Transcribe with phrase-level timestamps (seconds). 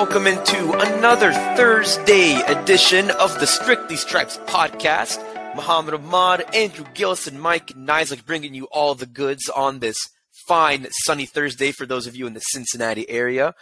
[0.00, 5.18] Welcome into another Thursday edition of the Strictly Stripes podcast.
[5.54, 10.08] Mohammad Ahmad, Andrew Gillis, Mike Niziolek bringing you all the goods on this
[10.48, 13.52] fine sunny Thursday for those of you in the Cincinnati area.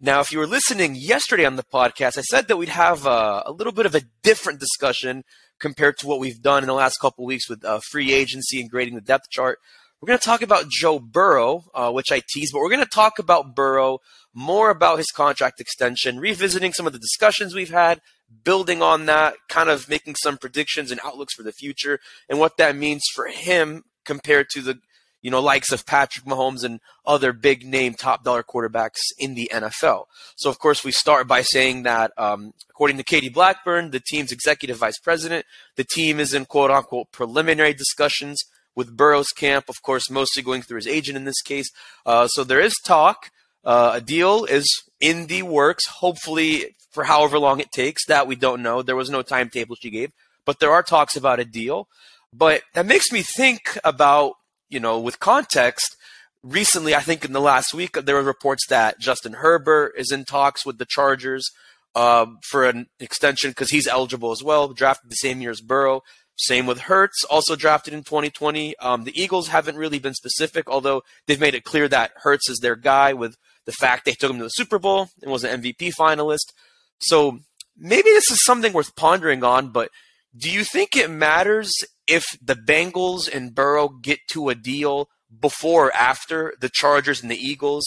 [0.00, 3.44] Now, if you were listening yesterday on the podcast, I said that we'd have a,
[3.46, 5.22] a little bit of a different discussion
[5.60, 8.68] compared to what we've done in the last couple weeks with uh, free agency and
[8.68, 9.60] grading the depth chart.
[10.00, 12.86] We're going to talk about Joe Burrow, uh, which I teased, but we're going to
[12.86, 14.00] talk about Burrow,
[14.34, 18.00] more about his contract extension, revisiting some of the discussions we've had,
[18.42, 22.56] building on that, kind of making some predictions and outlooks for the future, and what
[22.56, 24.78] that means for him compared to the
[25.24, 29.50] you know, likes of Patrick Mahomes and other big name top dollar quarterbacks in the
[29.50, 30.04] NFL.
[30.36, 34.32] So, of course, we start by saying that, um, according to Katie Blackburn, the team's
[34.32, 35.46] executive vice president,
[35.76, 38.38] the team is in quote unquote preliminary discussions
[38.74, 41.70] with Burrow's camp, of course, mostly going through his agent in this case.
[42.04, 43.30] Uh, so there is talk.
[43.64, 44.66] Uh, a deal is
[45.00, 48.06] in the works, hopefully for however long it takes.
[48.06, 48.82] That we don't know.
[48.82, 50.12] There was no timetable she gave,
[50.44, 51.88] but there are talks about a deal.
[52.32, 54.34] But that makes me think about
[54.74, 55.96] you know, with context,
[56.42, 60.24] recently, I think in the last week, there were reports that Justin Herbert is in
[60.24, 61.48] talks with the Chargers
[61.94, 66.02] um, for an extension because he's eligible as well, drafted the same year as Burrow.
[66.36, 68.76] Same with Hurts, also drafted in 2020.
[68.78, 72.58] Um, the Eagles haven't really been specific, although they've made it clear that Hurts is
[72.58, 73.36] their guy with
[73.66, 76.52] the fact they took him to the Super Bowl and was an MVP finalist.
[76.98, 77.40] So
[77.76, 79.90] maybe this is something worth pondering on, but
[80.36, 81.72] do you think it matters
[82.06, 85.08] if the Bengals and Burrow get to a deal
[85.40, 87.84] before or after the Chargers and the Eagles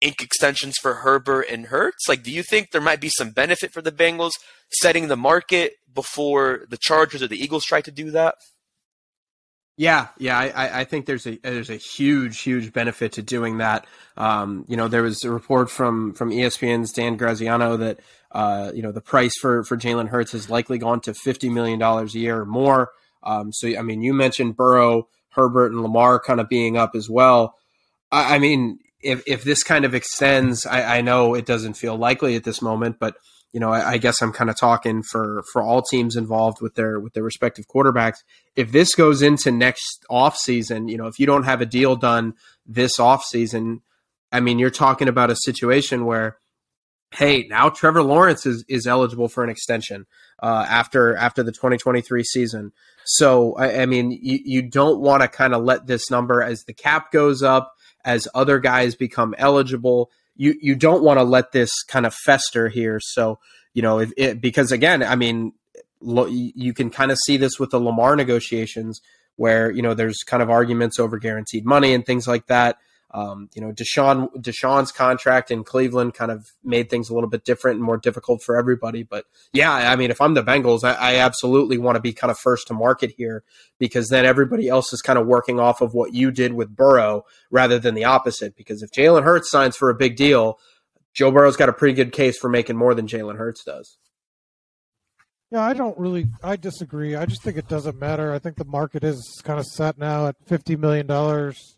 [0.00, 2.08] ink extensions for Herbert and Hurts?
[2.08, 4.32] Like, do you think there might be some benefit for the Bengals
[4.70, 8.36] setting the market before the Chargers or the Eagles try to do that?
[9.76, 13.86] Yeah, yeah, I, I think there's a there's a huge huge benefit to doing that.
[14.18, 18.00] Um, you know, there was a report from from ESPN's Dan Graziano that
[18.32, 21.78] uh, you know the price for for Jalen Hurts has likely gone to fifty million
[21.78, 22.92] dollars a year or more.
[23.22, 27.08] Um, so, I mean, you mentioned Burrow, Herbert, and Lamar kind of being up as
[27.08, 27.56] well.
[28.10, 31.96] I, I mean, if, if this kind of extends, I, I, know it doesn't feel
[31.96, 33.16] likely at this moment, but
[33.52, 36.74] you know, I, I guess I'm kind of talking for for all teams involved with
[36.74, 38.18] their with their respective quarterbacks.
[38.56, 41.96] If this goes into next off season, you know, if you don't have a deal
[41.96, 42.34] done
[42.66, 43.82] this off season,
[44.30, 46.38] I mean, you're talking about a situation where
[47.14, 50.06] hey, now Trevor Lawrence is, is eligible for an extension
[50.42, 52.72] uh, after after the 2023 season.
[53.04, 56.64] So I, I mean, you, you don't want to kind of let this number as
[56.64, 57.74] the cap goes up,
[58.04, 60.10] as other guys become eligible.
[60.42, 62.98] You you don't want to let this kind of fester here.
[63.00, 63.38] So
[63.74, 65.52] you know, if it, because again, I mean,
[66.00, 69.00] lo, you can kind of see this with the Lamar negotiations,
[69.36, 72.78] where you know there's kind of arguments over guaranteed money and things like that.
[73.14, 77.44] Um, you know, Deshaun Deshaun's contract in Cleveland kind of made things a little bit
[77.44, 79.02] different and more difficult for everybody.
[79.02, 82.30] But yeah, I mean, if I'm the Bengals, I, I absolutely want to be kind
[82.30, 83.44] of first to market here
[83.78, 87.24] because then everybody else is kind of working off of what you did with Burrow
[87.50, 88.56] rather than the opposite.
[88.56, 90.58] Because if Jalen Hurts signs for a big deal,
[91.12, 93.98] Joe Burrow's got a pretty good case for making more than Jalen Hurts does.
[95.50, 96.28] Yeah, I don't really.
[96.42, 97.14] I disagree.
[97.14, 98.32] I just think it doesn't matter.
[98.32, 101.76] I think the market is kind of set now at fifty million dollars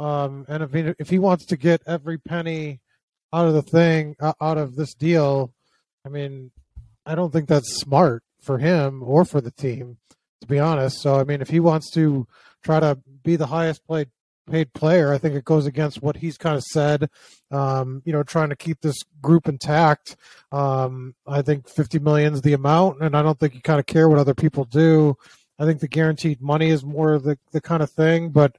[0.00, 2.80] um, and if he, if he wants to get every penny
[3.32, 5.52] out of the thing, uh, out of this deal,
[6.04, 6.50] I mean,
[7.04, 9.98] I don't think that's smart for him or for the team,
[10.40, 11.02] to be honest.
[11.02, 12.26] So, I mean, if he wants to
[12.62, 14.08] try to be the highest paid
[14.50, 17.10] paid player, I think it goes against what he's kind of said.
[17.50, 20.16] Um, you know, trying to keep this group intact.
[20.50, 23.86] Um, I think 50 million is the amount, and I don't think you kind of
[23.86, 25.16] care what other people do.
[25.58, 28.56] I think the guaranteed money is more the the kind of thing, but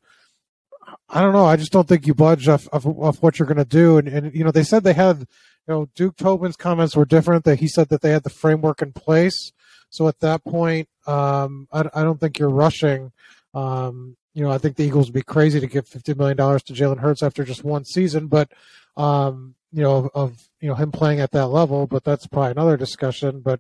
[1.10, 1.46] I don't know.
[1.46, 2.86] I just don't think you budge off of,
[3.22, 3.98] what you're going to do.
[3.98, 5.26] And, and you know, they said they had, you
[5.68, 7.44] know, Duke Tobin's comments were different.
[7.46, 9.52] That he said that they had the framework in place.
[9.90, 13.12] So at that point, um, I, I don't think you're rushing.
[13.54, 16.64] Um, you know, I think the Eagles would be crazy to give fifty million dollars
[16.64, 18.50] to Jalen Hurts after just one season, but
[18.96, 21.88] um, you know, of, of, you know him playing at that level.
[21.88, 23.42] But that's probably another discussion.
[23.42, 23.60] But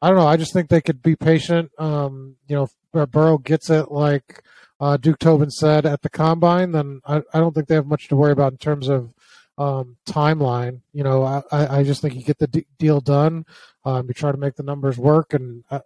[0.00, 0.26] I don't know.
[0.26, 1.72] I just think they could be patient.
[1.78, 4.44] Um, you know, Burrow gets it like
[4.82, 8.08] uh, Duke Tobin said at the combine, then I, I don't think they have much
[8.08, 9.14] to worry about in terms of
[9.56, 10.80] um, timeline.
[10.92, 13.46] You know, I, I just think you get the d- deal done.
[13.84, 15.80] Um, you try to make the numbers work, and I,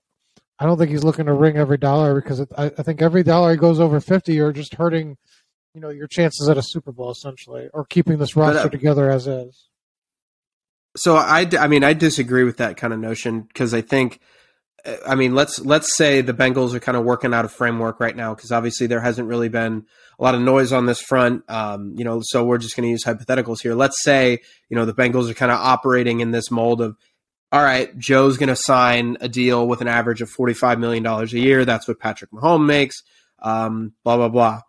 [0.58, 3.22] I don't think he's looking to ring every dollar because it, I, I think every
[3.22, 5.18] dollar he goes over fifty, you're just hurting,
[5.74, 8.70] you know, your chances at a Super Bowl essentially, or keeping this roster but, uh,
[8.70, 9.68] together as is.
[10.96, 14.20] So I, I mean, I disagree with that kind of notion because I think,
[15.06, 18.14] I mean, let's let's say the Bengals are kind of working out a framework right
[18.14, 19.86] now because obviously there hasn't really been
[20.18, 21.42] a lot of noise on this front.
[21.48, 23.74] Um, you know, so we're just going to use hypotheticals here.
[23.74, 24.38] Let's say
[24.68, 26.96] you know the Bengals are kind of operating in this mold of
[27.52, 31.24] all right, Joe's going to sign a deal with an average of $45 million a
[31.26, 31.64] year.
[31.64, 33.02] That's what Patrick Mahomes makes,
[33.40, 34.60] um, blah, blah, blah.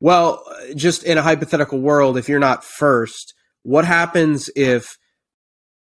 [0.00, 0.44] Well,
[0.74, 4.98] just in a hypothetical world, if you're not first, what happens if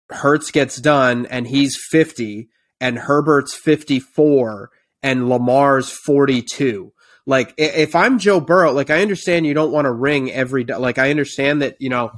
[0.09, 4.69] Hurts gets done and he's 50 and Herbert's 54
[5.03, 6.93] and Lamar's 42?
[7.25, 10.97] Like, if I'm Joe Burrow, like, I understand you don't want to ring every, like,
[10.97, 12.11] I understand that, you know,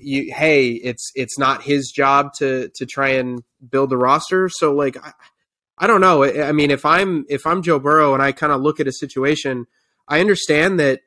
[0.00, 4.72] you hey it's it's not his job to to try and build the roster so
[4.72, 5.12] like I,
[5.76, 8.60] I don't know I mean if I'm if I'm Joe Burrow and I kind of
[8.60, 9.66] look at a situation
[10.06, 11.00] I understand that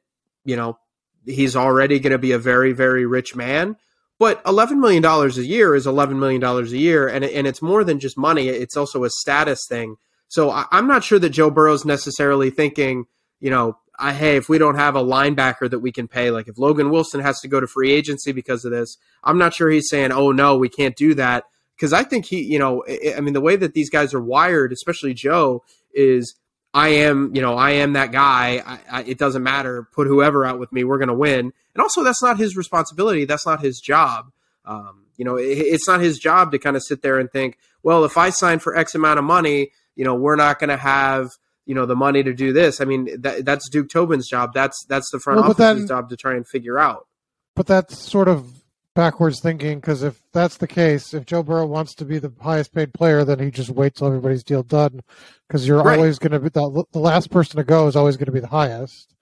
[0.44, 0.78] you know
[1.26, 3.78] he's already going to be a very very rich man
[4.22, 7.62] but 11 million dollars a year is 11 million dollars a year and and it's
[7.62, 9.96] more than just money it's also a status thing
[10.28, 13.06] so I, I'm not sure that Joe Burrow's necessarily thinking
[13.40, 16.48] you know I, hey, if we don't have a linebacker that we can pay, like
[16.48, 19.70] if Logan Wilson has to go to free agency because of this, I'm not sure
[19.70, 21.44] he's saying, oh no, we can't do that.
[21.76, 22.84] Because I think he, you know,
[23.16, 25.64] I mean, the way that these guys are wired, especially Joe,
[25.94, 26.34] is
[26.74, 28.64] I am, you know, I am that guy.
[28.66, 29.88] I, I, it doesn't matter.
[29.92, 31.52] Put whoever out with me, we're going to win.
[31.74, 33.26] And also, that's not his responsibility.
[33.26, 34.32] That's not his job.
[34.66, 37.58] Um, you know, it, it's not his job to kind of sit there and think,
[37.84, 40.78] well, if I sign for X amount of money, you know, we're not going to
[40.78, 41.28] have
[41.66, 42.82] you know the money to do this.
[42.82, 44.54] I mean, that, that's Duke Tobin's job.
[44.54, 47.08] That's that's the front well, office's then, job to try and figure out.
[47.56, 48.61] But that's sort of
[48.94, 52.74] backwards thinking because if that's the case, if Joe Burrow wants to be the highest
[52.74, 55.02] paid player, then he just waits till everybody's deal done
[55.48, 55.98] because you're right.
[55.98, 58.40] always going to be the, the last person to go is always going to be
[58.40, 59.16] the highest.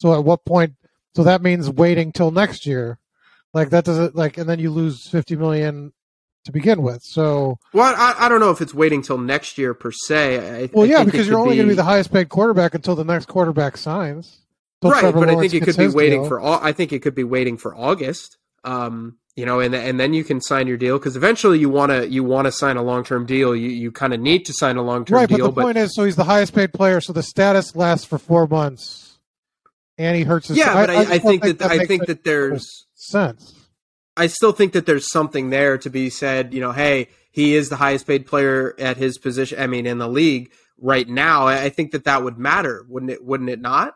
[0.00, 0.74] So at what point?
[1.14, 2.98] So that means waiting till next year.
[3.54, 5.92] Like that doesn't like, and then you lose fifty million
[6.44, 7.02] to begin with.
[7.02, 10.64] So, well, I, I don't know if it's waiting till next year per se.
[10.64, 11.56] I, well, yeah, because you're only be...
[11.56, 14.40] going to be the highest paid quarterback until the next quarterback signs.
[14.82, 16.28] Right, Trevor but Lawrence I think it could be waiting deal.
[16.28, 16.40] for.
[16.42, 18.36] I think it could be waiting for August.
[18.66, 21.92] Um, you know, and and then you can sign your deal because eventually you want
[21.92, 23.54] to you want to sign a long term deal.
[23.54, 25.38] You you kind of need to sign a long term right, deal.
[25.38, 28.06] Right, but the point is, so he's the highest paid player, so the status lasts
[28.06, 29.18] for four months,
[29.98, 30.56] and he hurts his.
[30.56, 33.54] Yeah, but I, I, I think that, that I think that there's sense.
[34.16, 36.54] I still think that there's something there to be said.
[36.54, 39.60] You know, hey, he is the highest paid player at his position.
[39.60, 41.46] I mean, in the league right now.
[41.46, 43.24] I think that that would matter, wouldn't it?
[43.24, 43.94] Wouldn't it not?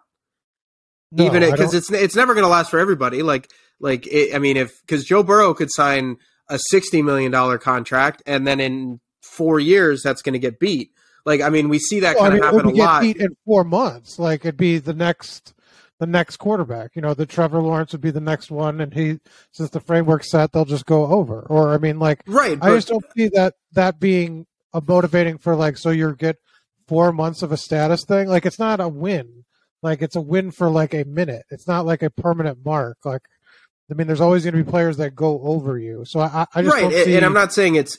[1.12, 3.22] No, Even because it, it's it's never going to last for everybody.
[3.22, 3.50] Like
[3.80, 6.16] like it, I mean, if because Joe Burrow could sign
[6.48, 10.92] a sixty million dollar contract, and then in four years that's going to get beat.
[11.24, 13.04] Like I mean, we see that well, kind of I mean, happen a lot.
[13.04, 15.54] in four months, like it'd be the next
[15.98, 16.96] the next quarterback.
[16.96, 19.20] You know, the Trevor Lawrence would be the next one, and he
[19.52, 21.46] since the framework's set, they'll just go over.
[21.48, 22.58] Or I mean, like, right?
[22.60, 26.36] I just don't see that that being a motivating for like so you get
[26.90, 28.26] four months of a status thing.
[28.26, 29.44] Like, it's not a win.
[29.80, 31.44] Like, it's a win for like a minute.
[31.50, 32.98] It's not like a permanent mark.
[33.04, 33.22] Like,
[33.90, 36.04] I mean, there's always going to be players that go over you.
[36.04, 36.92] So I, I just right.
[36.92, 37.16] See...
[37.16, 37.98] And I'm not saying it's.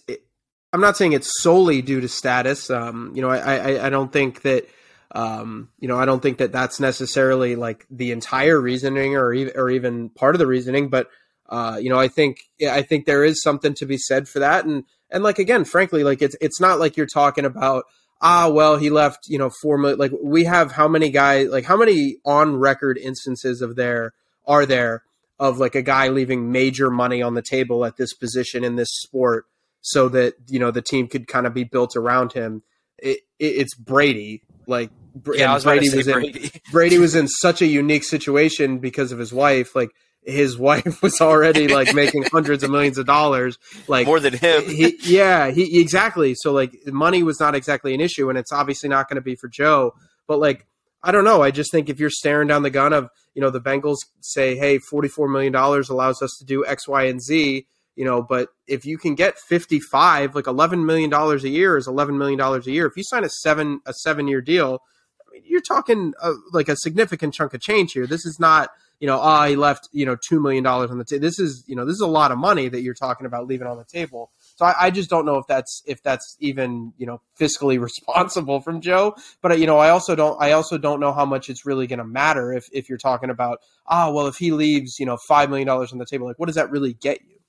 [0.74, 2.70] I'm not saying it's solely due to status.
[2.70, 4.70] Um, you know, I, I, I don't think that
[5.14, 9.54] um, you know, I don't think that that's necessarily like the entire reasoning or even,
[9.56, 11.10] or even part of the reasoning, but
[11.50, 14.64] uh, you know, I think I think there is something to be said for that,
[14.66, 17.84] and and like again, frankly, like it's it's not like you're talking about
[18.22, 21.66] ah well he left you know four million like we have how many guys like
[21.66, 24.14] how many on record instances of there
[24.46, 25.04] are there
[25.42, 28.90] of like a guy leaving major money on the table at this position in this
[28.92, 29.46] sport
[29.82, 32.64] so that you know the team could kind of be built around him
[33.00, 34.92] it, it, it's Brady like
[35.34, 36.40] yeah, Brady was Brady.
[36.46, 39.76] in Brady was in such a unique situation because of his wife.
[39.76, 39.90] Like
[40.24, 43.58] his wife was already like making hundreds of millions of dollars,
[43.88, 44.64] like more than him.
[44.64, 46.36] he, yeah, he exactly.
[46.36, 49.36] So like money was not exactly an issue, and it's obviously not going to be
[49.36, 49.94] for Joe.
[50.28, 50.66] But like
[51.04, 51.42] I don't know.
[51.42, 54.56] I just think if you're staring down the gun of, you know, the Bengals say,
[54.56, 57.66] hey, $44 million allows us to do X, Y, and Z,
[57.96, 62.18] you know, but if you can get 55, like $11 million a year is $11
[62.18, 62.86] million a year.
[62.86, 64.80] If you sign a seven, a seven year deal,
[65.20, 68.08] I mean, you're talking uh, like a significant chunk of change here.
[68.08, 71.06] This is not, you know, ah, oh, he left, you know, $2 million on the
[71.06, 71.22] table.
[71.22, 73.68] This is, you know, this is a lot of money that you're talking about leaving
[73.68, 74.32] on the table.
[74.62, 78.62] So I, I, just don't know if that's if that's even you know fiscally responsible
[78.62, 79.16] from Joe.
[79.42, 81.98] But you know, I also don't I also don't know how much it's really going
[81.98, 85.50] to matter if if you're talking about ah well if he leaves you know five
[85.50, 87.40] million dollars on the table like what does that really get you?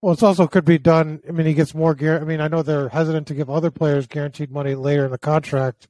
[0.00, 1.20] Well, it's also could be done.
[1.28, 1.94] I mean, he gets more.
[1.94, 2.18] gear.
[2.18, 5.18] I mean, I know they're hesitant to give other players guaranteed money later in the
[5.18, 5.88] contract,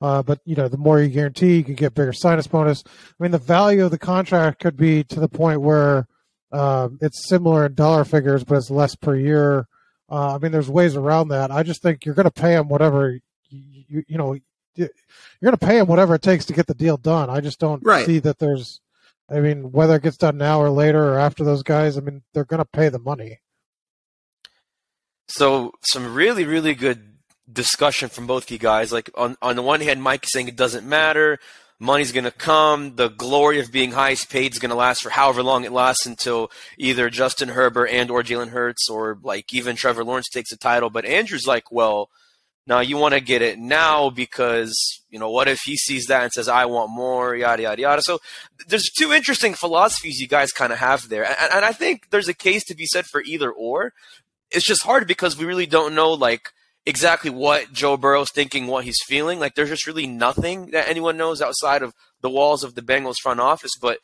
[0.00, 2.84] uh, but you know, the more you guarantee, you can get bigger signing bonus.
[2.86, 6.06] I mean, the value of the contract could be to the point where
[6.52, 9.66] um, it's similar in dollar figures, but it's less per year.
[10.10, 11.50] Uh, I mean, there's ways around that.
[11.50, 13.18] I just think you're going to pay him whatever
[13.50, 14.36] you, you, you know
[14.74, 14.88] you're
[15.42, 17.28] going to pay him whatever it takes to get the deal done.
[17.30, 18.06] I just don't right.
[18.06, 18.80] see that there's.
[19.30, 22.22] I mean, whether it gets done now or later or after those guys, I mean,
[22.32, 23.40] they're going to pay the money.
[25.26, 27.18] So, some really, really good
[27.52, 28.90] discussion from both you guys.
[28.90, 31.38] Like on on the one hand, Mike saying it doesn't matter
[31.78, 32.96] money's going to come.
[32.96, 36.06] The glory of being highest paid is going to last for however long it lasts
[36.06, 40.56] until either Justin Herbert and or Jalen Hurts or like even Trevor Lawrence takes the
[40.56, 40.90] title.
[40.90, 42.10] But Andrew's like, well,
[42.68, 44.74] now you want to get it now because
[45.08, 48.02] you know what if he sees that and says I want more, yada yada yada.
[48.02, 48.18] So
[48.68, 52.28] there's two interesting philosophies you guys kind of have there, and, and I think there's
[52.28, 53.94] a case to be said for either or.
[54.50, 56.52] It's just hard because we really don't know like
[56.88, 59.38] exactly what Joe Burrow's thinking, what he's feeling.
[59.38, 61.92] Like there's just really nothing that anyone knows outside of
[62.22, 63.72] the walls of the Bengals front office.
[63.80, 63.98] But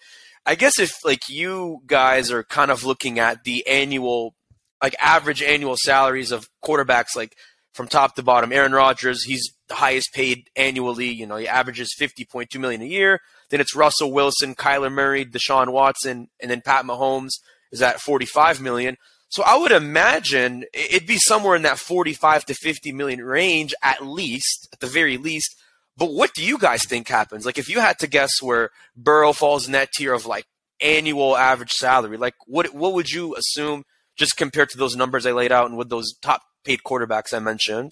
[0.45, 4.35] I guess if like you guys are kind of looking at the annual,
[4.83, 7.35] like average annual salaries of quarterbacks, like
[7.73, 11.09] from top to bottom, Aaron Rodgers, he's the highest paid annually.
[11.09, 13.21] You know, he averages fifty point two million a year.
[13.49, 17.31] Then it's Russell Wilson, Kyler Murray, Deshaun Watson, and then Pat Mahomes
[17.73, 18.99] is at forty five million.
[19.35, 24.07] So I would imagine it'd be somewhere in that 45 to 50 million range at
[24.07, 25.57] least, at the very least.
[25.97, 27.45] But what do you guys think happens?
[27.45, 30.45] Like if you had to guess where Burrow falls in that tier of like
[30.81, 33.83] annual average salary, like what what would you assume
[34.15, 37.41] just compared to those numbers I laid out and with those top paid quarterbacks I
[37.41, 37.91] mentioned?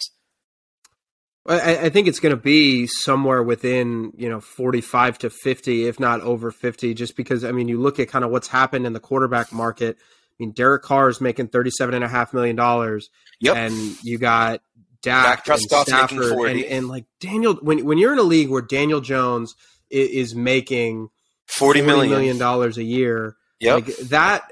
[1.44, 5.98] I, I think it's going to be somewhere within you know 45 to 50, if
[5.98, 8.92] not over 50, just because I mean you look at kind of what's happened in
[8.92, 9.98] the quarterback market
[10.42, 13.10] I mean, Derek Carr is making thirty-seven and a half million dollars.
[13.40, 13.56] Yep.
[13.56, 14.60] And you got
[15.02, 17.54] Dak, Dak and Stafford and, and, like Daniel.
[17.54, 19.54] When when you're in a league where Daniel Jones
[19.88, 21.10] is, is making
[21.46, 23.74] forty million million dollars a year, yep.
[23.74, 24.42] like that,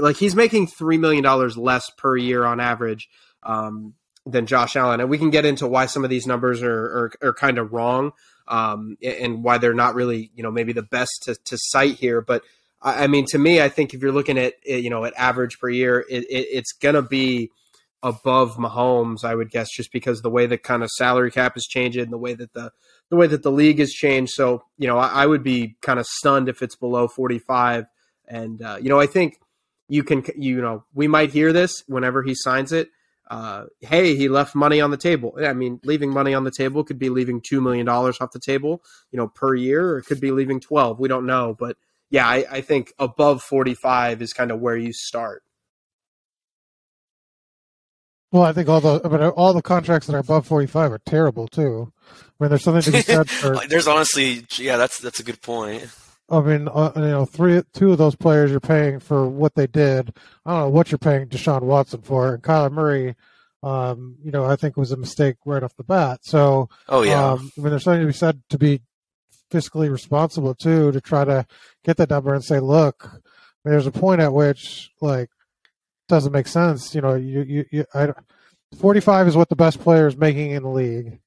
[0.00, 3.08] like he's making three million dollars less per year on average.
[3.42, 3.94] Um,
[4.28, 7.12] than Josh Allen, and we can get into why some of these numbers are are,
[7.22, 8.10] are kind of wrong,
[8.48, 12.20] um, and why they're not really, you know, maybe the best to, to cite here.
[12.20, 12.42] But
[12.82, 15.68] I mean, to me, I think if you're looking at you know at average per
[15.68, 17.50] year, it, it, it's gonna be
[18.02, 21.66] above Mahomes, I would guess, just because the way the kind of salary cap is
[21.66, 22.72] changing, the way that the
[23.10, 24.32] the way that the league has changed.
[24.32, 27.86] So you know, I, I would be kind of stunned if it's below 45.
[28.28, 29.40] And uh, you know, I think
[29.88, 32.90] you can you know we might hear this whenever he signs it.
[33.28, 35.36] Uh, hey, he left money on the table.
[35.44, 38.38] I mean, leaving money on the table could be leaving two million dollars off the
[38.38, 41.00] table, you know, per year, or it could be leaving twelve.
[41.00, 41.76] We don't know, but
[42.10, 45.42] yeah, I, I think above 45 is kind of where you start.
[48.32, 51.00] Well, I think all the I mean, all the contracts that are above 45 are
[51.06, 51.92] terrible too.
[52.10, 53.56] I mean, there's something to be said for.
[53.68, 55.86] there's honestly, yeah, that's that's a good point.
[56.28, 59.68] I mean, uh, you know, three, two of those players you're paying for what they
[59.68, 60.12] did.
[60.44, 63.14] I don't know what you're paying Deshaun Watson for, and Kyler Murray.
[63.62, 66.20] Um, you know, I think was a mistake right off the bat.
[66.22, 68.80] So, oh yeah, um, I mean, there's something to be said to be
[69.50, 71.46] fiscally responsible too to try to
[71.84, 73.10] get that number and say, look,
[73.64, 75.30] there's a point at which like
[76.08, 76.94] doesn't make sense.
[76.94, 78.12] You know, you you, you I,
[78.78, 81.18] 45 is what the best player is making in the league.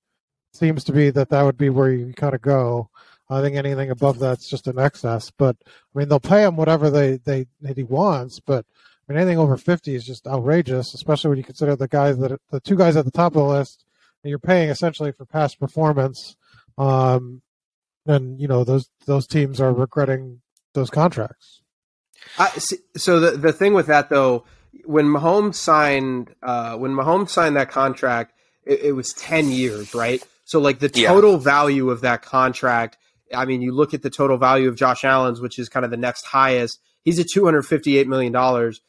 [0.53, 2.89] Seems to be that that would be where you kind of go.
[3.29, 5.31] I think anything above that's just an excess.
[5.31, 8.39] But I mean, they'll pay him whatever they they that he wants.
[8.39, 8.65] But
[9.07, 12.39] I mean, anything over 50 is just outrageous, especially when you consider the guys that
[12.49, 13.85] the two guys at the top of the list.
[14.21, 16.35] You're paying essentially for past performance.
[16.77, 17.41] Um,
[18.09, 20.41] and you know those those teams are regretting
[20.73, 21.61] those contracts.
[22.37, 22.49] I,
[22.97, 24.45] so the the thing with that though,
[24.83, 28.33] when Mahomes signed uh, when Mahomes signed that contract,
[28.65, 30.25] it, it, was ten years, right?
[30.45, 31.37] So like the total yeah.
[31.37, 32.97] value of that contract.
[33.33, 35.91] I mean, you look at the total value of Josh Allen's, which is kind of
[35.91, 36.79] the next highest.
[37.03, 38.81] He's at two hundred fifty eight million dollars.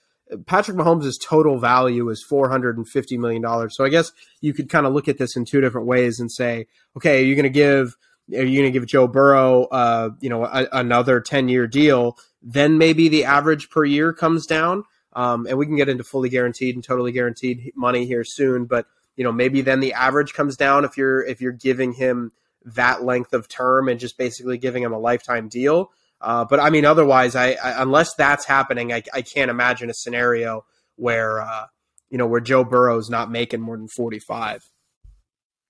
[0.47, 3.69] Patrick Mahomes' total value is $450 million.
[3.69, 6.31] So I guess you could kind of look at this in two different ways and
[6.31, 7.97] say, okay, are you going to give
[8.35, 12.19] are you going to give Joe Burrow, uh, you know, a, another 10 year deal?
[12.43, 14.85] Then maybe the average per year comes down.
[15.13, 18.67] Um, and we can get into fully guaranteed and totally guaranteed money here soon.
[18.67, 22.33] But, you know, maybe then the average comes down if you're, if you're giving him
[22.65, 25.91] that length of term and just basically giving him a lifetime deal.
[26.21, 29.95] Uh, but I mean, otherwise, I, I unless that's happening, I, I, can't imagine a
[29.95, 31.67] scenario where uh,
[32.11, 34.63] you know where Joe Burrow's not making more than forty five.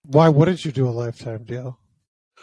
[0.06, 1.78] Why wouldn't you do a lifetime deal?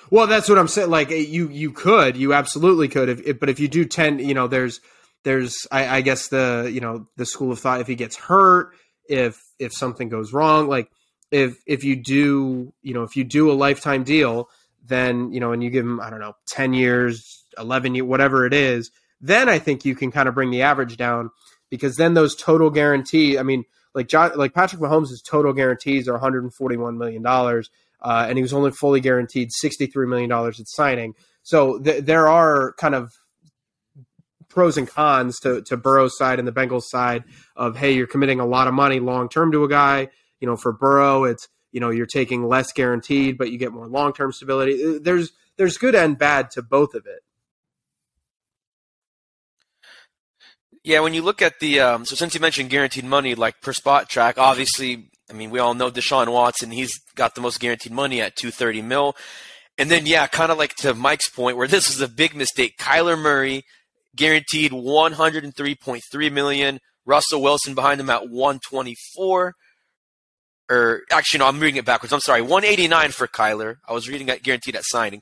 [0.09, 0.89] Well, that's what I'm saying.
[0.89, 3.09] Like eh, you, you could, you absolutely could.
[3.09, 4.79] If, if but if you do ten, you know, there's,
[5.23, 7.81] there's, I, I guess the, you know, the school of thought.
[7.81, 8.71] If he gets hurt,
[9.09, 10.89] if if something goes wrong, like
[11.31, 14.49] if if you do, you know, if you do a lifetime deal,
[14.85, 18.45] then you know, and you give him, I don't know, ten years, 11 year, whatever
[18.45, 21.31] it is, then I think you can kind of bring the average down
[21.69, 26.13] because then those total guarantee, I mean, like John, like Patrick Mahomes' total guarantees are
[26.13, 27.69] 141 million dollars,
[28.01, 31.13] uh, and he was only fully guaranteed 63 million dollars at signing.
[31.43, 33.11] So th- there are kind of
[34.49, 37.23] pros and cons to to Burrow's side and the Bengals side
[37.55, 40.09] of hey, you're committing a lot of money long term to a guy.
[40.39, 43.87] You know, for Burrow, it's you know you're taking less guaranteed, but you get more
[43.87, 44.99] long term stability.
[44.99, 47.21] There's there's good and bad to both of it.
[50.83, 53.73] Yeah, when you look at the um, so since you mentioned guaranteed money, like per
[53.73, 56.71] Spotrac, obviously, I mean, we all know Deshaun Watson.
[56.71, 59.15] He's got the most guaranteed money at two thirty mil,
[59.77, 62.77] and then yeah, kind of like to Mike's point, where this is a big mistake.
[62.77, 63.63] Kyler Murray
[64.15, 66.79] guaranteed one hundred and three point three million.
[67.05, 69.53] Russell Wilson behind him at one twenty four.
[70.69, 72.11] Or actually, no, I'm reading it backwards.
[72.11, 73.77] I'm sorry, 189 for Kyler.
[73.87, 75.21] I was reading that guaranteed at signing.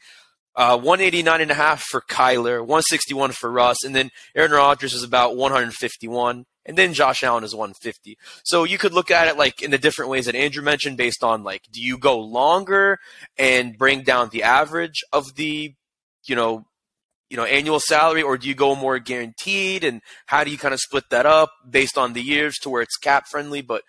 [0.56, 5.04] Uh, 189 and a half for Kyler, 161 for Russ, and then Aaron Rodgers is
[5.04, 8.18] about 151, and then Josh Allen is 150.
[8.44, 11.24] So you could look at it like in the different ways that Andrew mentioned, based
[11.24, 12.98] on like, do you go longer
[13.38, 15.74] and bring down the average of the,
[16.26, 16.66] you know,
[17.30, 19.84] you know, annual salary, or do you go more guaranteed?
[19.84, 22.82] And how do you kind of split that up based on the years to where
[22.82, 23.62] it's cap friendly?
[23.62, 23.82] But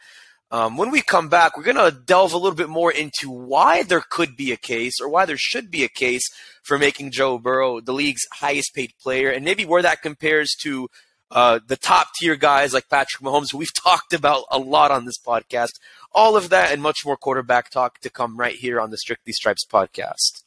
[0.50, 3.82] um, when we come back, we're going to delve a little bit more into why
[3.82, 6.22] there could be a case or why there should be a case
[6.62, 10.88] for making Joe Burrow the league's highest paid player and maybe where that compares to
[11.30, 15.18] uh, the top tier guys like Patrick Mahomes, we've talked about a lot on this
[15.18, 15.78] podcast.
[16.12, 19.32] All of that and much more quarterback talk to come right here on the Strictly
[19.32, 20.42] Stripes podcast.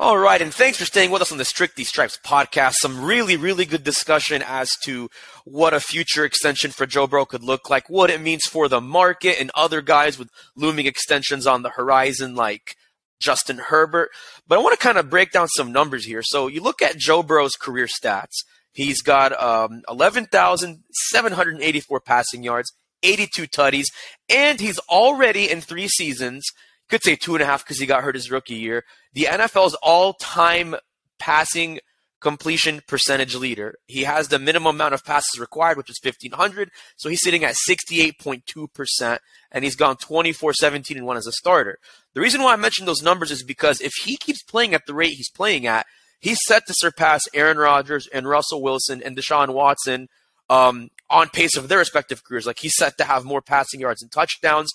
[0.00, 2.74] All right, and thanks for staying with us on the Strictly Stripes podcast.
[2.80, 5.08] Some really, really good discussion as to
[5.44, 8.80] what a future extension for Joe Burrow could look like, what it means for the
[8.80, 12.74] market, and other guys with looming extensions on the horizon, like
[13.20, 14.10] Justin Herbert.
[14.48, 16.24] But I want to kind of break down some numbers here.
[16.24, 18.42] So you look at Joe Burrow's career stats.
[18.72, 22.72] He's got um, 11,784 passing yards,
[23.04, 23.86] 82 tutties,
[24.28, 26.44] and he's already in three seasons,
[26.88, 29.74] could say two and a half because he got hurt his rookie year, the NFL's
[29.82, 30.76] all-time
[31.18, 31.80] passing
[32.24, 33.74] completion percentage leader.
[33.86, 36.70] He has the minimum amount of passes required, which is 1,500.
[36.96, 39.18] So he's sitting at 68.2%,
[39.52, 41.78] and he's gone 24 17 and 1 as a starter.
[42.14, 44.94] The reason why I mentioned those numbers is because if he keeps playing at the
[44.94, 45.86] rate he's playing at,
[46.18, 50.08] he's set to surpass Aaron Rodgers and Russell Wilson and Deshaun Watson
[50.48, 52.46] um, on pace of their respective careers.
[52.46, 54.72] Like he's set to have more passing yards and touchdowns.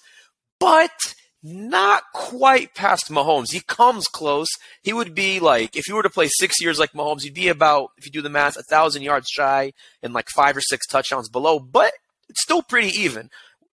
[0.60, 3.52] But not quite past Mahomes.
[3.52, 4.50] He comes close.
[4.82, 7.48] He would be like, if you were to play six years like Mahomes, he'd be
[7.48, 9.72] about, if you do the math, a thousand yards shy
[10.04, 11.60] and like five or six touchdowns below.
[11.60, 11.94] But
[12.28, 13.30] it's still pretty even,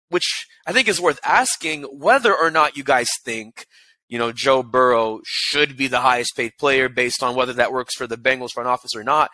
[0.10, 3.65] which I think is worth asking whether or not you guys think,
[4.10, 7.95] you know, Joe Burrow should be the highest paid player based on whether that works
[7.95, 9.32] for the Bengals front office or not.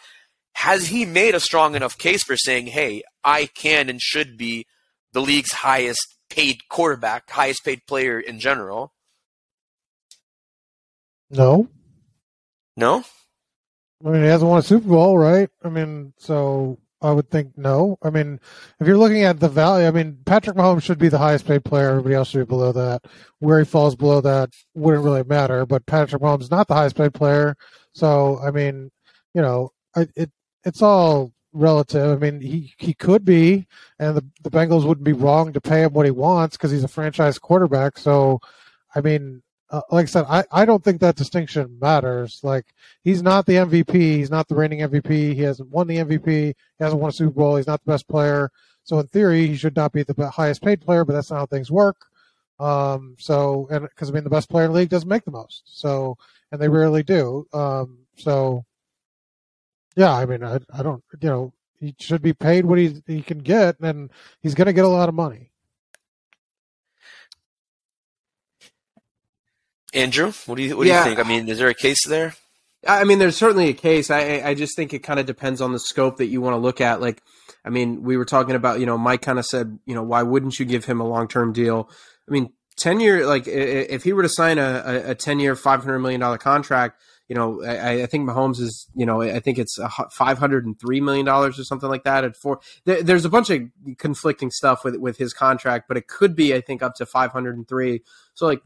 [0.54, 4.68] Has he made a strong enough case for saying, hey, I can and should be
[5.14, 8.94] the league's highest paid quarterback, highest paid player in general?
[11.30, 11.68] No.
[12.76, 13.04] No?
[14.06, 15.50] I mean, he hasn't won a Super Bowl, right?
[15.64, 17.98] I mean, so I would think no.
[18.02, 18.40] I mean,
[18.80, 21.64] if you're looking at the value, I mean, Patrick Mahomes should be the highest paid
[21.66, 21.90] player.
[21.90, 23.04] Everybody else should be below that.
[23.40, 25.66] Where he falls below that wouldn't really matter.
[25.66, 27.56] But Patrick Mahomes is not the highest paid player.
[27.94, 28.92] So, I mean,
[29.34, 30.32] you know, it
[30.64, 32.22] it's all relative.
[32.22, 35.84] I mean, he, he could be, and the, the Bengals wouldn't be wrong to pay
[35.84, 37.98] him what he wants because he's a franchise quarterback.
[37.98, 38.40] So,
[38.96, 42.40] I mean, uh, like I said, I, I don't think that distinction matters.
[42.44, 42.66] Like,
[43.04, 43.94] he's not the MVP.
[43.94, 45.36] He's not the reigning MVP.
[45.36, 46.28] He hasn't won the MVP.
[46.28, 47.56] He hasn't won a Super Bowl.
[47.56, 48.52] He's not the best player.
[48.84, 51.46] So, in theory, he should not be the highest paid player, but that's not how
[51.46, 52.06] things work.
[52.60, 55.32] Um, so, and because I mean, the best player in the league doesn't make the
[55.32, 55.64] most.
[55.66, 56.18] So,
[56.52, 57.46] and they rarely do.
[57.54, 58.66] Um, so,
[60.00, 63.22] yeah, I mean, I, I don't, you know, he should be paid what he he
[63.22, 64.10] can get, and
[64.42, 65.52] he's going to get a lot of money.
[69.94, 71.00] Andrew, what do you what do yeah.
[71.00, 71.20] you think?
[71.20, 72.34] I mean, is there a case there?
[72.88, 74.10] I mean, there's certainly a case.
[74.10, 76.60] I I just think it kind of depends on the scope that you want to
[76.60, 77.02] look at.
[77.02, 77.22] Like,
[77.66, 80.24] I mean, we were talking about, you know, Mike kind of said, you know, why
[80.24, 81.90] wouldn't you give him a long term deal?
[82.26, 85.84] I mean, ten year, like, if he were to sign a a ten year, five
[85.84, 89.60] hundred million dollar contract, you know, I, I, think Mahomes is, you know, I think
[89.60, 89.78] it's
[90.12, 92.24] five hundred and three million dollars or something like that.
[92.24, 93.62] At four, there, there's a bunch of
[94.00, 97.32] conflicting stuff with with his contract, but it could be, I think, up to five
[97.32, 98.02] hundred and three.
[98.34, 98.64] So like,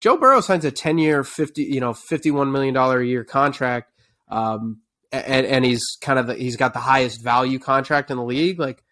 [0.00, 3.22] Joe Burrow signs a ten year, fifty, you know, fifty one million dollar a year
[3.22, 3.92] contract,
[4.30, 4.80] um,
[5.12, 8.58] and and he's kind of the, he's got the highest value contract in the league.
[8.58, 8.82] Like,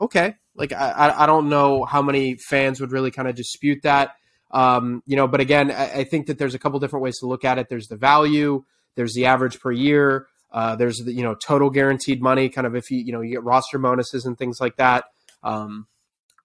[0.00, 4.12] okay, like I I don't know how many fans would really kind of dispute that.
[4.50, 7.26] Um, you know, but again, I, I, think that there's a couple different ways to
[7.26, 7.68] look at it.
[7.68, 8.64] There's the value,
[8.96, 12.74] there's the average per year, uh, there's the you know total guaranteed money, kind of
[12.74, 15.04] if you you know you get roster bonuses and things like that.
[15.42, 15.86] Um,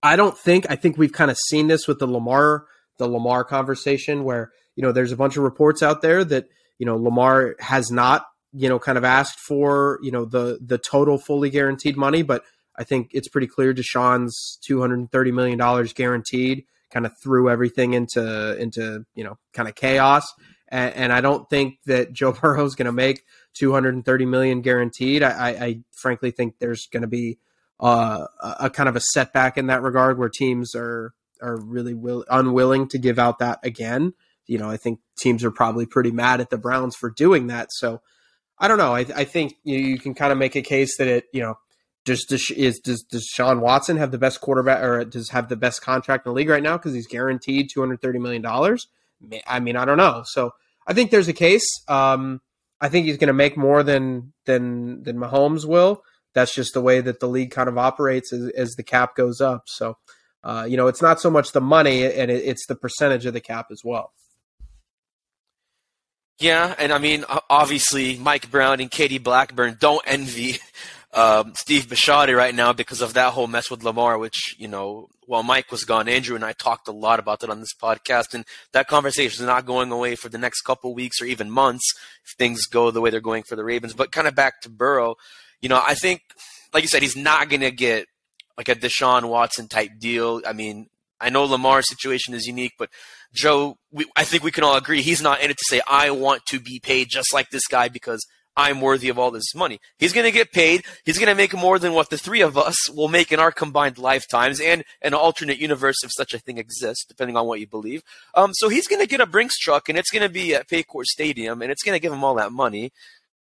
[0.03, 2.65] I don't think I think we've kind of seen this with the Lamar
[2.97, 6.45] the Lamar conversation where you know there's a bunch of reports out there that
[6.77, 10.77] you know Lamar has not you know kind of asked for you know the the
[10.77, 12.43] total fully guaranteed money, but
[12.77, 18.57] I think it's pretty clear Deshaun's 230 million dollars guaranteed kind of threw everything into
[18.57, 20.25] into you know kind of chaos.
[20.67, 23.23] And, and I don't think that Joe Burrow is going to make
[23.55, 25.23] 230 million guaranteed.
[25.23, 27.37] I, I, I frankly think there's going to be
[27.79, 32.25] uh, a kind of a setback in that regard where teams are are really will,
[32.29, 34.13] unwilling to give out that again.
[34.47, 37.69] You know, I think teams are probably pretty mad at the Browns for doing that.
[37.71, 38.01] So
[38.57, 38.95] I don't know.
[38.95, 41.55] I, I think you, you can kind of make a case that it, you know,
[42.05, 46.25] does is does Deshaun Watson have the best quarterback or does have the best contract
[46.25, 48.87] in the league right now because he's guaranteed two hundred thirty million dollars?
[49.47, 50.23] I mean, I don't know.
[50.25, 50.51] So
[50.87, 51.67] I think there's a case.
[51.87, 52.41] Um,
[52.79, 56.03] I think he's going to make more than than than Mahomes will.
[56.33, 59.41] That's just the way that the league kind of operates as, as the cap goes
[59.41, 59.63] up.
[59.67, 59.97] So
[60.43, 63.33] uh, you know, it's not so much the money and it, it's the percentage of
[63.33, 64.13] the cap as well.
[66.37, 70.59] Yeah, and I mean, obviously, Mike Brown and Katie Blackburn don't envy
[71.15, 75.07] um, Steve Bisciotti right now because of that whole mess with Lamar, which, you know,
[75.25, 78.33] while Mike was gone, Andrew and I talked a lot about that on this podcast,
[78.33, 81.93] and that conversation is not going away for the next couple weeks or even months
[82.25, 83.93] if things go the way they're going for the Ravens.
[83.93, 85.15] But kind of back to Burrow,
[85.61, 86.21] you know, I think,
[86.73, 88.07] like you said, he's not going to get
[88.57, 90.41] like a Deshaun Watson type deal.
[90.45, 90.87] I mean,
[91.21, 92.89] I know Lamar's situation is unique, but
[93.33, 96.11] Joe, we, I think we can all agree he's not in it to say, I
[96.11, 98.25] want to be paid just like this guy because
[98.57, 99.79] I'm worthy of all this money.
[99.99, 100.83] He's going to get paid.
[101.03, 103.51] He's going to make more than what the three of us will make in our
[103.51, 107.67] combined lifetimes and an alternate universe if such a thing exists, depending on what you
[107.67, 108.01] believe.
[108.33, 110.69] Um, so he's going to get a Brinks truck and it's going to be at
[110.69, 112.91] Paycor Stadium and it's going to give him all that money.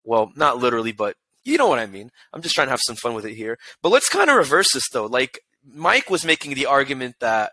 [0.02, 2.10] Well, not literally, but you know what I mean.
[2.32, 3.58] I'm just trying to have some fun with it here.
[3.82, 5.06] But let's kind of reverse this though.
[5.06, 7.52] Like Mike was making the argument that,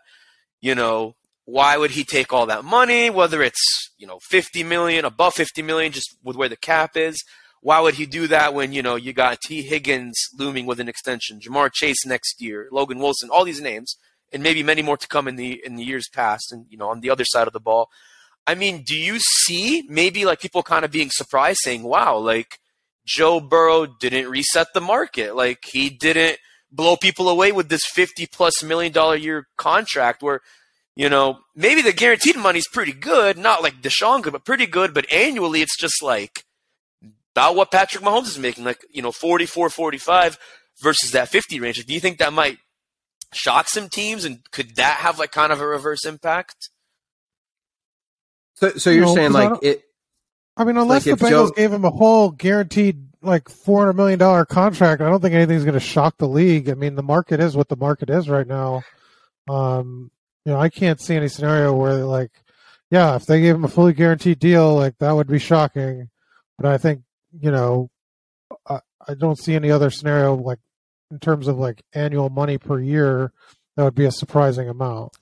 [0.60, 5.04] you know, why would he take all that money, whether it's, you know, 50 million,
[5.04, 7.22] above 50 million, just with where the cap is?
[7.62, 10.88] Why would he do that when, you know, you got Tee Higgins looming with an
[10.88, 13.96] extension, Ja'Marr Chase next year, Logan Wilson, all these names,
[14.32, 16.88] and maybe many more to come in the in the years past and, you know,
[16.88, 17.88] on the other side of the ball.
[18.46, 22.58] I mean, do you see maybe like people kind of being surprised saying, wow, like
[23.04, 25.36] Joe Burrow didn't reset the market.
[25.36, 26.38] Like he didn't
[26.70, 30.40] blow people away with this 50 plus million dollar year contract where,
[30.96, 34.94] you know, maybe the guaranteed money's pretty good, not like Deshaun but pretty good.
[34.94, 36.44] But annually, it's just like
[37.34, 40.38] about what Patrick Mahomes is making, like, you know, 44, 45
[40.82, 41.78] versus that 50 range.
[41.78, 42.58] Like, Do you think that might
[43.32, 46.68] shock some teams, and could that have like kind of a reverse impact?
[48.56, 49.82] So, so you're No, saying 'cause I like don't- it?
[50.56, 53.94] I mean, unless Like, the Bengals Joe- gave him a whole guaranteed like four hundred
[53.94, 56.68] million dollar contract, I don't think anything's going to shock the league.
[56.68, 58.82] I mean, the market is what the market is right now.
[59.48, 60.10] Um,
[60.44, 62.32] you know, I can't see any scenario where like,
[62.90, 66.10] yeah, if they gave him a fully guaranteed deal, like that would be shocking.
[66.58, 67.02] But I think
[67.38, 67.90] you know,
[68.66, 70.58] I, I don't see any other scenario like
[71.10, 73.32] in terms of like annual money per year
[73.76, 75.12] that would be a surprising amount.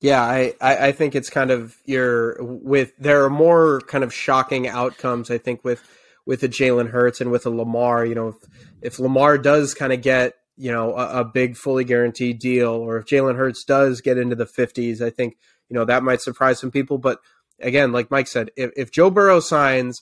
[0.00, 4.66] Yeah, I, I, think it's kind of your with there are more kind of shocking
[4.66, 5.30] outcomes.
[5.30, 5.86] I think with
[6.24, 8.06] with a Jalen Hurts and with a Lamar.
[8.06, 8.36] You know, if,
[8.80, 12.96] if Lamar does kind of get you know a, a big fully guaranteed deal, or
[12.96, 15.36] if Jalen Hurts does get into the fifties, I think
[15.68, 16.96] you know that might surprise some people.
[16.96, 17.20] But
[17.60, 20.00] again, like Mike said, if, if Joe Burrow signs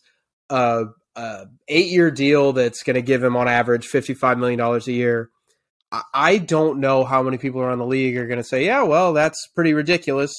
[0.50, 0.84] a,
[1.16, 4.86] a eight year deal that's going to give him on average fifty five million dollars
[4.88, 5.30] a year.
[5.90, 8.82] I- I don't know how many people around the league are going to say, "Yeah,
[8.82, 10.32] well, that's pretty ridiculous."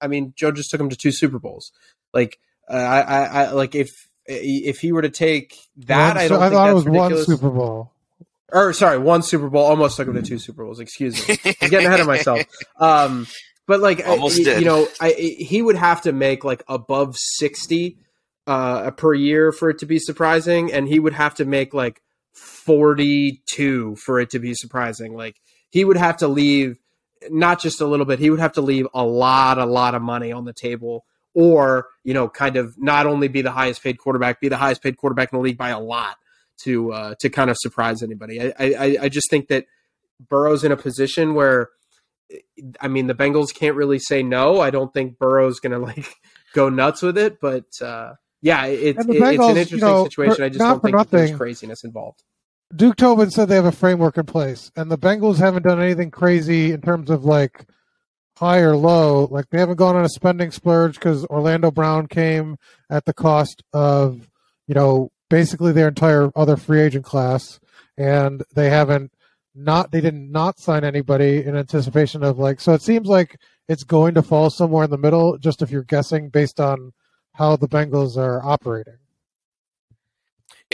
[0.00, 1.72] I mean, Joe just took him to two Super Bowls.
[2.14, 3.90] Like, uh, I, I, I, like if
[4.26, 6.86] if he were to take that, One- I don't I think thought it that's was
[6.86, 7.28] ridiculous.
[7.28, 7.92] one Super Bowl.
[8.52, 9.64] Or sorry, one Super Bowl.
[9.64, 10.80] Almost took him to two Super Bowls.
[10.80, 12.40] Excuse me, I'm getting ahead of myself.
[12.78, 13.28] Um,
[13.68, 17.98] but like, I- Almost you, know, I, he would have to make like above sixty
[18.50, 22.02] uh, per year for it to be surprising, and he would have to make like
[22.32, 25.14] forty-two for it to be surprising.
[25.14, 25.36] Like,
[25.70, 26.76] he would have to leave
[27.28, 30.02] not just a little bit; he would have to leave a lot, a lot of
[30.02, 31.04] money on the table.
[31.32, 34.82] Or, you know, kind of not only be the highest paid quarterback, be the highest
[34.82, 36.16] paid quarterback in the league by a lot
[36.64, 38.40] to uh, to kind of surprise anybody.
[38.40, 39.66] I, I I just think that
[40.28, 41.68] Burrow's in a position where,
[42.80, 44.60] I mean, the Bengals can't really say no.
[44.60, 46.16] I don't think Burrow's going to like
[46.52, 49.78] go nuts with it, but uh, yeah, it, And the it's Bengals, an you interesting
[49.80, 50.44] know, situation.
[50.44, 52.22] I just don't think that there's craziness involved.
[52.74, 56.10] Duke Tobin said they have a framework in place, and the Bengals haven't done anything
[56.10, 57.66] crazy in terms of like
[58.36, 59.26] high or low.
[59.30, 62.56] Like they haven't gone on a spending splurge because Orlando Brown came
[62.88, 64.28] at the cost of
[64.66, 67.60] you know basically their entire other free agent class,
[67.98, 69.12] and they haven't
[69.54, 72.60] not they didn't not sign anybody in anticipation of like.
[72.60, 73.36] So it seems like
[73.68, 75.38] it's going to fall somewhere in the middle.
[75.38, 76.92] Just if you're guessing based on
[77.34, 78.94] how the Bengals are operating.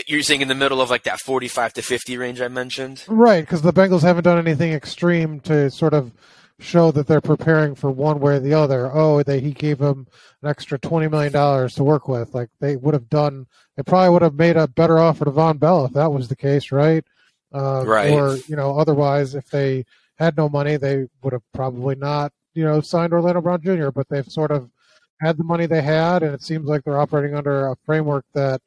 [0.07, 3.05] You're saying in the middle of like that 45 to 50 range I mentioned?
[3.09, 6.13] Right, because the Bengals haven't done anything extreme to sort of
[6.59, 8.91] show that they're preparing for one way or the other.
[8.93, 10.07] Oh, they he gave them
[10.43, 12.35] an extra twenty million dollars to work with.
[12.35, 15.59] Like they would have done, they probably would have made a better offer to Vonn
[15.59, 17.05] Bell if that was the case, right?
[17.53, 18.11] Uh, Right.
[18.11, 19.87] Or you know, otherwise, if they
[20.19, 23.89] had no money, they would have probably not, you know, signed Orlando Brown Jr.
[23.91, 24.71] But they've sort of
[25.21, 28.61] had the money they had, and it seems like they're operating under a framework that,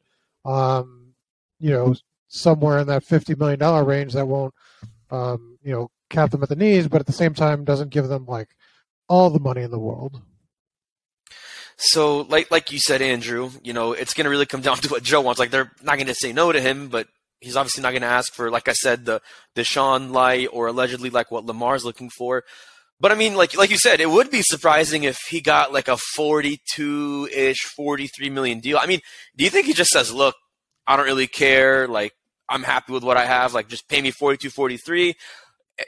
[0.46, 1.14] um,
[1.60, 1.96] you know,
[2.28, 4.54] somewhere in that fifty million dollar range that won't,
[5.12, 8.08] um, you know, cap them at the knees, but at the same time doesn't give
[8.08, 8.50] them like
[9.08, 10.22] all the money in the world.
[11.78, 14.90] So, like like you said, Andrew, you know, it's going to really come down to
[14.90, 15.40] what Joe wants.
[15.40, 17.08] Like, they're not going to say no to him, but
[17.42, 19.22] he's obviously not going to ask for, like I said, the
[19.64, 22.44] Sean light or allegedly like what Lamar's looking for.
[23.00, 25.88] But I mean, like like you said, it would be surprising if he got like
[25.88, 28.78] a forty-two ish, forty-three million deal.
[28.78, 29.00] I mean,
[29.38, 30.36] do you think he just says, "Look,
[30.90, 31.88] I don't really care.
[31.88, 32.14] Like,
[32.50, 33.54] I'm happy with what I have.
[33.54, 35.14] Like, just pay me 42, 43.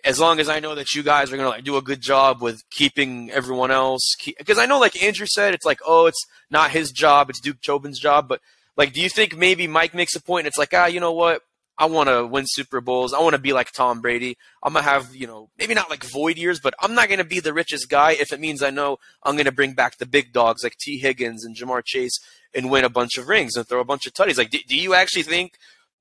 [0.05, 2.41] As long as I know that you guys are gonna like do a good job
[2.41, 6.71] with keeping everyone else, because I know, like Andrew said, it's like, oh, it's not
[6.71, 8.29] his job, it's Duke Tobin's job.
[8.29, 8.39] But
[8.77, 10.41] like, do you think maybe Mike makes a point?
[10.41, 11.41] And it's like, ah, you know what?
[11.81, 13.11] I want to win Super Bowls.
[13.11, 14.37] I want to be like Tom Brady.
[14.61, 17.39] I'm gonna have, you know, maybe not like void years, but I'm not gonna be
[17.39, 20.63] the richest guy if it means I know I'm gonna bring back the big dogs
[20.63, 22.19] like Tee Higgins and Ja'Marr Chase
[22.53, 24.37] and win a bunch of rings and throw a bunch of tutties.
[24.37, 25.57] Like, do, do you actually think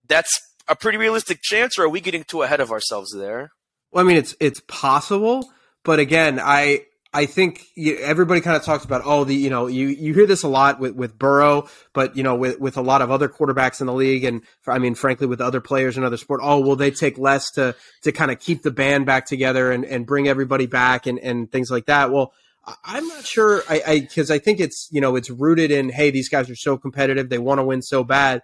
[0.07, 0.31] that's
[0.69, 3.53] a pretty realistic chance, or are we getting too ahead of ourselves there?
[3.91, 5.51] Well, I mean, it's it's possible,
[5.83, 9.67] but again, I I think you, everybody kind of talks about oh the you know
[9.67, 12.83] you you hear this a lot with with Burrow, but you know with with a
[12.83, 16.05] lot of other quarterbacks in the league, and I mean frankly with other players in
[16.05, 19.27] other sport, oh will they take less to to kind of keep the band back
[19.27, 22.11] together and and bring everybody back and and things like that.
[22.11, 22.33] Well.
[22.33, 23.63] I- I'm not sure.
[23.71, 26.77] I because I, think it's you know it's rooted in hey these guys are so
[26.77, 28.43] competitive they want to win so bad.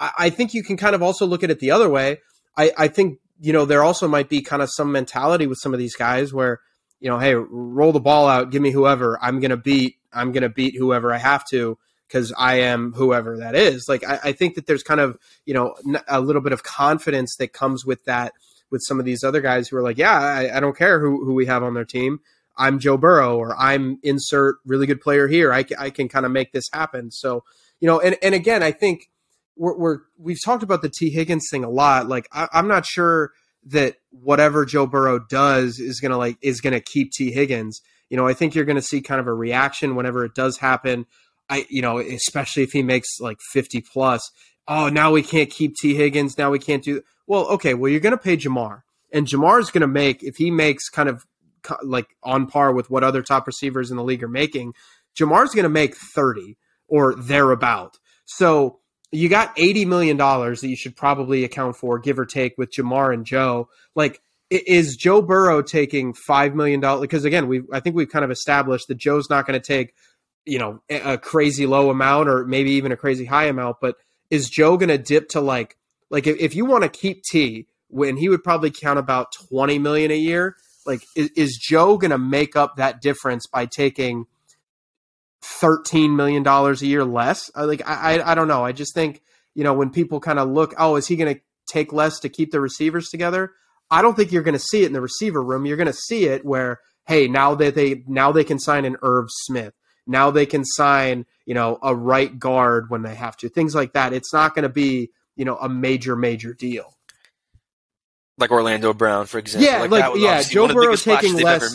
[0.00, 2.20] I, I think you can kind of also look at it the other way.
[2.56, 5.74] I, I think you know there also might be kind of some mentality with some
[5.74, 6.60] of these guys where
[7.00, 10.48] you know hey roll the ball out give me whoever i'm gonna beat i'm gonna
[10.48, 13.88] beat whoever i have to because i am whoever that is.
[13.88, 15.74] Like I, I think that there's kind of you know
[16.08, 18.32] a little bit of confidence that comes with that
[18.70, 21.24] with some of these other guys who are like yeah i, I don't care who,
[21.24, 22.20] who we have on their team.
[22.56, 25.52] I'm joe burrow or i'm insert really good player here.
[25.52, 27.10] I, I can kind of make this happen.
[27.10, 27.44] So
[27.80, 29.10] you know and, and again i think
[29.56, 32.08] we're, we're we've talked about the Tee Higgins thing a lot.
[32.08, 33.32] Like I, I'm not sure
[33.64, 37.80] that whatever Joe Burrow does is gonna like is gonna keep Tee Higgins.
[38.08, 41.06] You know, I think you're gonna see kind of a reaction whenever it does happen.
[41.48, 44.30] I you know, especially if he makes like 50 plus.
[44.68, 46.38] Oh, now we can't keep Tee Higgins.
[46.38, 47.02] Now we can't do.
[47.26, 47.74] Well, okay.
[47.74, 48.82] Well, you're gonna pay Ja'Marr.
[49.12, 51.26] and Ja'Marr is gonna make if he makes kind of
[51.82, 54.74] like on par with what other top receivers in the league are making.
[55.18, 56.56] Ja'Marr's gonna make 30
[56.88, 57.98] or thereabout.
[58.24, 58.79] So
[59.12, 63.12] you got $80 million that you should probably account for, give or take, with Ja'Marr
[63.12, 63.68] and Joe.
[63.94, 64.20] Like,
[64.50, 66.80] is Joe Burrow taking $5 million?
[67.00, 69.94] Because again, we I think we've kind of established that Joe's not going to take,
[70.44, 73.96] you know, a crazy low amount or maybe even a crazy high amount, but
[74.28, 75.76] is Joe going to dip to like,
[76.08, 80.10] like if, you want to keep Tee, when he would probably count about 20 million
[80.10, 84.26] a year, like is, is Joe going to make up that difference by taking–
[85.42, 87.50] thirteen million dollars a year less.
[87.56, 88.64] Like I, I don't know.
[88.64, 89.22] I just think
[89.54, 92.28] you know when people kind of look, oh, is he going to take less to
[92.28, 93.52] keep the receivers together?
[93.90, 95.66] I don't think you're going to see it in the receiver room.
[95.66, 98.96] You're going to see it where hey, now that they now they can sign an
[99.02, 99.74] Irv Smith.
[100.06, 103.48] Now they can sign you know a right guard when they have to.
[103.48, 104.12] Things like that.
[104.12, 106.96] It's not going to be you know a major major deal
[108.40, 109.68] like Orlando Brown, for example.
[109.68, 111.74] Yeah, like, like yeah, Joe Burrow taking less.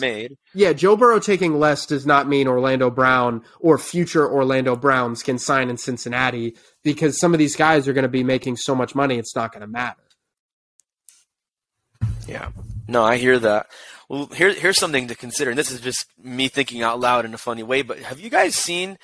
[0.54, 5.38] Yeah, Joe Burrow taking less does not mean Orlando Brown or future Orlando Browns can
[5.38, 8.94] sign in Cincinnati because some of these guys are going to be making so much
[8.94, 10.02] money, it's not going to matter.
[12.26, 12.50] Yeah,
[12.88, 13.68] no, I hear that.
[14.08, 17.34] Well, here, here's something to consider, and this is just me thinking out loud in
[17.34, 17.82] a funny way.
[17.82, 18.98] But have you guys seen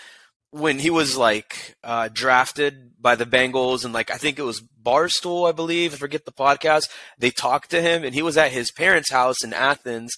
[0.53, 4.61] when he was like uh, drafted by the Bengals and like I think it was
[4.61, 6.89] Barstool, I believe, I forget the podcast.
[7.19, 10.13] They talked to him and he was at his parents' house in Athens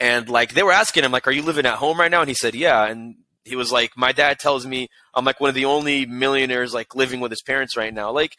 [0.00, 2.28] and like they were asking him like, "Are you living at home right now?" And
[2.28, 5.54] he said, "Yeah." And he was like, "My dad tells me I'm like one of
[5.54, 8.36] the only millionaires like living with his parents right now." Like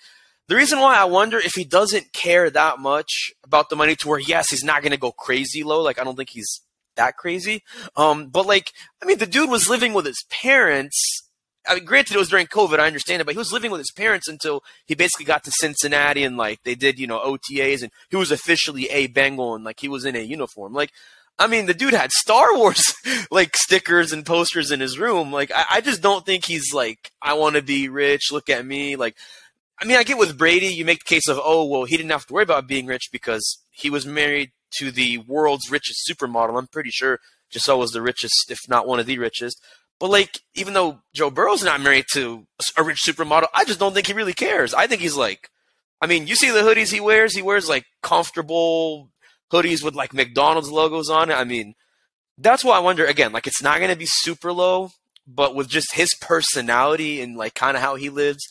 [0.48, 4.08] the reason why I wonder if he doesn't care that much about the money to
[4.08, 5.82] where yes, he's not to go crazy low.
[5.82, 6.62] Like I don't think he's
[6.96, 7.64] that crazy.
[7.96, 11.25] Um, but like, I mean, the dude was living with his parents
[11.68, 12.80] I mean, granted, it was during COVID.
[12.80, 15.52] I understand it, but he was living with his parents until he basically got to
[15.52, 19.64] Cincinnati and like they did, you know, OTAs and he was officially a Bengal and
[19.64, 20.74] like he was in a uniform.
[20.74, 20.92] Like,
[21.38, 22.94] I mean, the dude had Star Wars
[23.32, 25.32] like stickers and posters in his room.
[25.32, 28.32] Like, I, I just don't think he's like, I want to be rich.
[28.32, 28.96] Look at me.
[28.96, 29.16] Like,
[29.80, 32.12] I mean, I get with Brady, you make the case of, oh, well, he didn't
[32.12, 36.58] have to worry about being rich because he was married to the world's richest supermodel.
[36.58, 37.20] I'm pretty sure
[37.52, 39.62] Gisele was the richest, if not one of the richest.
[40.00, 42.46] But like, even though Joe Burrow's not married to
[42.78, 44.74] a rich supermodel, I just don't think he really cares.
[44.74, 45.50] I think he's like,
[46.02, 47.34] I mean, you see the hoodies he wears.
[47.34, 49.10] He wears like comfortable
[49.52, 51.36] hoodies with like McDonald's logos on it.
[51.36, 51.76] I mean,
[52.38, 53.32] that's why I wonder again.
[53.32, 54.92] Like, it's not going to be super low,
[55.26, 58.46] but with just his personality and like kind of how he lives,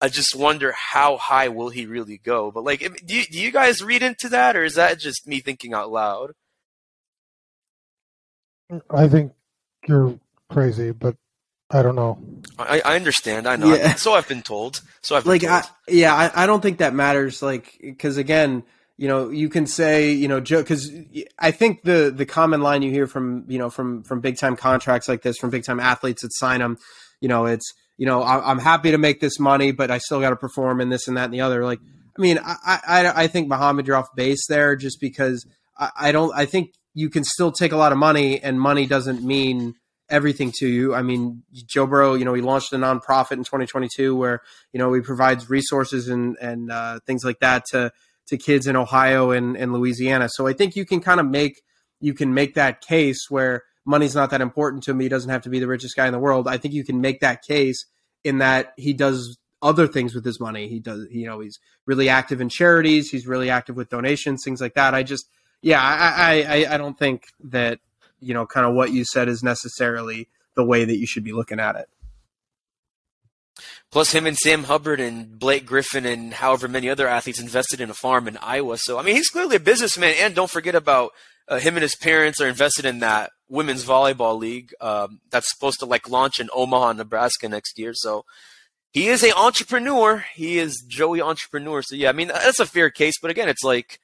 [0.00, 2.52] I just wonder how high will he really go.
[2.52, 5.40] But like, do you, do you guys read into that, or is that just me
[5.40, 6.32] thinking out loud?
[8.90, 9.32] I think
[9.88, 10.18] you're
[10.50, 11.16] crazy, but
[11.70, 12.18] I don't know.
[12.58, 13.48] I, I understand.
[13.48, 13.74] I know.
[13.74, 13.94] Yeah.
[13.94, 14.80] So I've been told.
[15.02, 15.52] So I've like, told.
[15.52, 17.42] I, yeah, I, I don't think that matters.
[17.42, 18.62] Like, because again,
[18.96, 20.90] you know, you can say, you know, Joe, because
[21.38, 24.56] I think the the common line you hear from, you know, from from big time
[24.56, 26.78] contracts like this, from big time athletes that sign them,
[27.20, 30.20] you know, it's, you know, I, am happy to make this money, but I still
[30.20, 31.64] got to perform in this and that and the other.
[31.64, 31.80] Like,
[32.16, 35.44] I mean, I I, I think Mohammad, you're off base there, just because
[35.76, 36.32] I, I don't.
[36.36, 39.74] I think you can still take a lot of money, and money doesn't mean
[40.14, 40.94] everything to you.
[40.94, 44.40] I mean, Joe Burrow, you know, he launched a nonprofit in 2022 where
[44.72, 47.90] you know he provides resources and and uh, things like that to
[48.28, 50.28] to kids in Ohio and, and Louisiana.
[50.30, 51.60] So I think you can kind of make
[52.00, 55.00] you can make that case where money's not that important to him.
[55.00, 56.48] He doesn't have to be the richest guy in the world.
[56.48, 57.84] I think you can make that case
[58.22, 60.68] in that he does other things with his money.
[60.68, 63.10] He does, you know, he's really active in charities.
[63.10, 64.94] He's really active with donations, things like that.
[64.94, 65.26] I just,
[65.62, 67.80] yeah, I, I, I don't think that
[68.20, 71.32] you know, kind of what you said is necessarily the way that you should be
[71.32, 71.88] looking at it.
[73.90, 77.90] Plus, him and Sam Hubbard and Blake Griffin and however many other athletes invested in
[77.90, 78.76] a farm in Iowa.
[78.78, 80.14] So, I mean, he's clearly a businessman.
[80.18, 81.12] And don't forget about
[81.46, 85.78] uh, him and his parents are invested in that women's volleyball league um, that's supposed
[85.78, 87.92] to like launch in Omaha, Nebraska next year.
[87.94, 88.24] So,
[88.90, 90.24] he is a entrepreneur.
[90.34, 91.82] He is Joey entrepreneur.
[91.82, 93.14] So, yeah, I mean, that's a fair case.
[93.20, 94.00] But again, it's like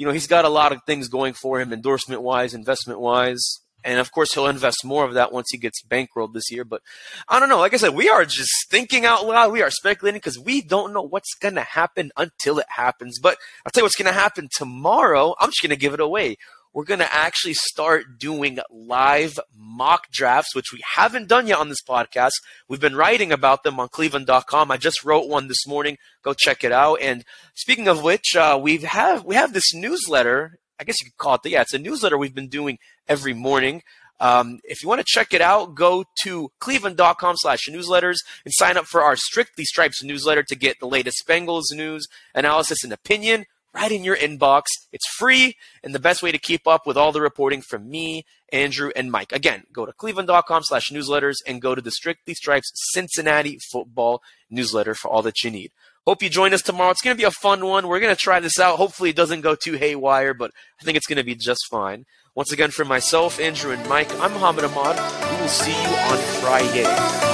[0.00, 3.60] you know, he's got a lot of things going for him, endorsement wise, investment wise.
[3.84, 6.64] And of course, he'll invest more of that once he gets bankrolled this year.
[6.64, 6.80] But
[7.28, 7.58] I don't know.
[7.58, 9.52] Like I said, we are just thinking out loud.
[9.52, 13.18] We are speculating because we don't know what's going to happen until it happens.
[13.18, 13.36] But
[13.66, 15.34] I'll tell you what's going to happen tomorrow.
[15.38, 16.38] I'm just going to give it away.
[16.72, 21.68] We're going to actually start doing live mock drafts, which we haven't done yet on
[21.68, 22.32] this podcast.
[22.68, 24.70] We've been writing about them on cleveland.com.
[24.70, 25.98] I just wrote one this morning.
[26.22, 27.00] Go check it out.
[27.00, 30.58] And speaking of which, uh, we have, we have this newsletter.
[30.78, 33.34] I guess you could call it, the, yeah, it's a newsletter we've been doing every
[33.34, 33.82] morning.
[34.20, 38.76] Um, if you want to check it out, go to cleveland.com slash newsletters and sign
[38.76, 43.46] up for our Strictly Stripes newsletter to get the latest Bengals news, analysis, and opinion
[43.74, 44.62] right in your inbox.
[44.92, 48.24] It's free and the best way to keep up with all the reporting from me,
[48.52, 49.32] Andrew, and Mike.
[49.32, 54.94] Again, go to cleveland.com slash newsletters and go to the Strictly Stripes Cincinnati football newsletter
[54.94, 55.70] for all that you need.
[56.06, 56.90] Hope you join us tomorrow.
[56.90, 57.86] It's going to be a fun one.
[57.86, 58.78] We're going to try this out.
[58.78, 60.50] Hopefully it doesn't go too haywire, but
[60.80, 62.06] I think it's going to be just fine.
[62.34, 64.96] Once again, for myself, Andrew, and Mike, I'm Mohammad Ahmad.
[65.30, 67.29] We will see you on Friday.